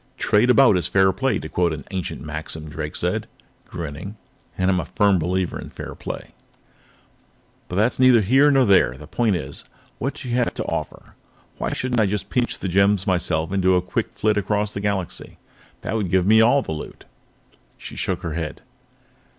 "Trade 0.17 0.49
about 0.49 0.77
is 0.77 0.87
fair 0.87 1.11
play, 1.11 1.37
to 1.37 1.47
quote 1.47 1.71
an 1.71 1.83
ancient 1.91 2.23
maxim," 2.23 2.67
Drake 2.67 2.95
said, 2.95 3.27
grinning. 3.67 4.15
"And 4.57 4.71
I 4.71 4.73
am 4.73 4.79
a 4.79 4.85
firm 4.85 5.19
believer 5.19 5.59
in 5.61 5.69
fair 5.69 5.93
play. 5.93 6.31
"But 7.67 7.75
that's 7.75 7.99
neither 7.99 8.21
here 8.21 8.49
nor 8.49 8.65
there. 8.65 8.97
The 8.97 9.05
point 9.05 9.35
is: 9.35 9.63
what 9.99 10.15
do 10.15 10.27
you 10.29 10.35
have 10.37 10.55
to 10.55 10.65
offer? 10.65 11.13
Why 11.59 11.71
shouldn't 11.73 12.01
I 12.01 12.07
just 12.07 12.31
pinch 12.31 12.57
the 12.57 12.67
gems 12.67 13.05
myself 13.05 13.51
and 13.51 13.61
do 13.61 13.75
a 13.75 13.81
quick 13.83 14.11
flit 14.13 14.37
across 14.37 14.73
the 14.73 14.81
Galaxy? 14.81 15.37
That 15.81 15.95
would 15.95 16.09
give 16.09 16.25
me 16.25 16.41
all 16.41 16.63
the 16.63 16.71
loot." 16.71 17.05
She 17.77 17.95
shook 17.95 18.23
her 18.23 18.33
head. 18.33 18.63